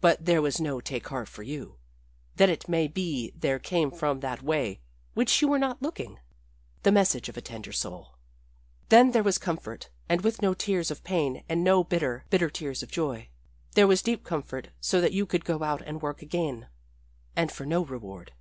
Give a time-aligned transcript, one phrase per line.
[0.00, 1.76] But there was no 'take heart' for you.
[2.36, 4.80] Then it may be there came from that way
[5.12, 6.18] which you were not looking,
[6.82, 8.14] the message of a tender soul.
[8.88, 12.82] Then there was comfort, and with no tears of pain and no bitter, bitter tears
[12.82, 13.28] of joy.
[13.74, 16.68] There was deep comfort so that you could go out and work again
[17.36, 18.32] and for no reward.